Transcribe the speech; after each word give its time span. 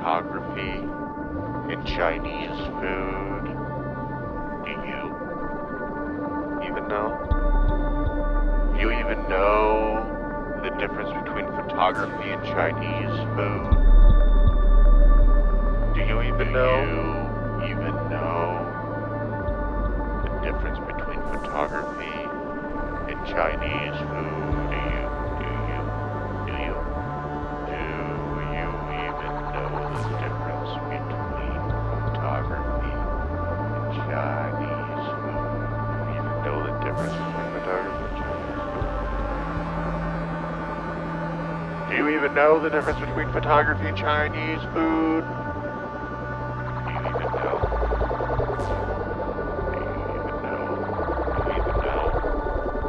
photography 0.00 0.80
and 1.70 1.86
Chinese 1.86 2.56
food? 2.80 3.44
Do 4.64 4.70
you 4.88 5.02
even 6.64 6.88
know? 6.88 7.08
Do 8.72 8.80
you 8.80 8.90
even 8.92 9.28
know 9.28 10.58
the 10.62 10.70
difference 10.80 11.10
between 11.22 11.44
photography 11.52 12.30
and 12.30 12.42
Chinese 12.44 13.12
food? 13.36 13.76
Do 15.94 16.00
you 16.08 16.22
even 16.22 16.50
know? 16.50 16.80
Do 17.60 17.66
you 17.66 17.72
even 17.76 17.94
know 18.08 18.40
the 20.24 20.30
difference 20.48 20.78
between 20.78 21.20
photography 21.28 22.20
and 23.12 23.18
Chinese 23.26 23.98
food? 24.08 24.59
You 42.00 42.08
even 42.16 42.32
know 42.32 42.58
the 42.58 42.70
difference 42.70 42.98
between 42.98 43.30
photography 43.30 43.84
and 43.86 43.94
Chinese 43.94 44.62
food? 44.72 45.20
Do 45.20 46.92
you 46.92 47.00
even 47.00 47.28
know? 47.36 47.60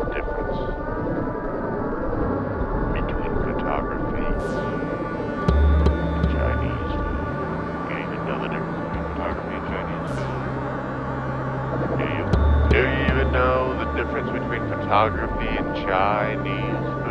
The 0.00 0.08
difference 0.14 0.56
between 2.96 3.44
photography 3.44 4.24
and 4.24 4.40
Chinese 6.32 6.92
food? 6.96 7.20
Do 7.84 7.92
you 7.92 8.08
even 8.08 8.24
know 8.24 8.38
the 8.40 8.48
difference 8.48 8.80
between 8.80 9.04
photography 9.12 9.52
and 9.52 9.66
Chinese 9.68 10.16
food? 10.16 10.48
Do 12.70 12.78
you 12.80 12.96
even 13.12 13.28
know 13.32 13.76
the 13.84 13.86
difference 13.92 14.30
between 14.32 14.64
photography 14.70 15.52
and 15.60 15.76
Chinese 15.76 17.03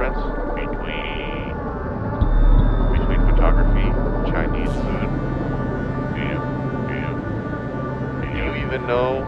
difference 0.00 0.24
between 0.54 1.52
between 2.92 3.20
photography 3.28 3.84
and 3.84 4.32
Chinese 4.32 4.72
food? 4.72 5.10
Do 6.14 6.20
you? 6.24 6.40
Do 8.22 8.26
you 8.38 8.48
even 8.64 8.86
know? 8.86 9.26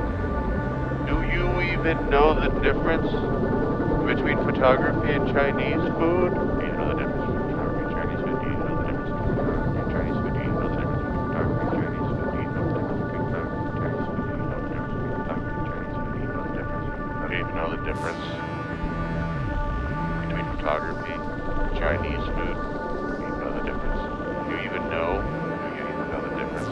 Do 1.06 1.14
you 1.30 1.60
even 1.72 2.08
know 2.08 2.32
the 2.40 2.48
difference 2.60 3.10
between 4.06 4.38
photography 4.46 5.12
and 5.12 5.30
Chinese 5.34 5.84
food? 5.98 6.71
Photography 20.62 21.18
Chinese 21.76 22.24
food? 22.38 22.54
Do 22.54 23.22
you 23.26 23.34
know 23.34 23.50
the 23.50 23.64
difference? 23.66 23.98
Do 24.46 24.54
you 24.54 24.62
even 24.62 24.88
know? 24.94 25.18
Do 25.18 25.74
you 25.74 25.82
even 25.90 26.06
know 26.06 26.22
the 26.22 26.38
difference? 26.38 26.70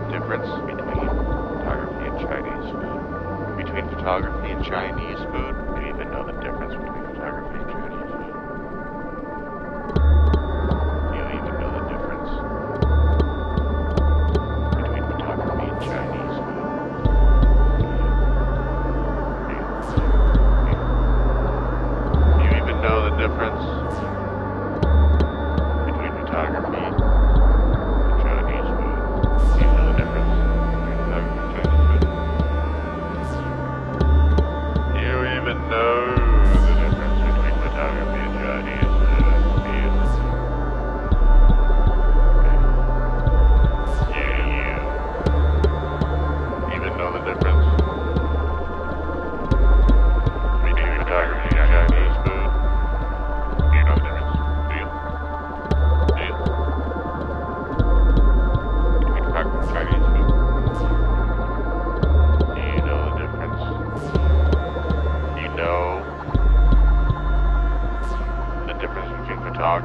The 0.00 0.12
difference 0.16 0.48
between 0.64 1.04
photography 1.04 2.08
and 2.08 2.16
Chinese 2.24 2.72
food? 2.72 3.56
Between 3.58 3.88
photography 3.90 4.52
and 4.52 4.64
Chinese 4.64 5.18
food? 5.18 5.61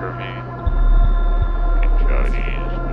for 0.07 0.13
me. 0.13 0.31
Johnny's. 2.07 2.86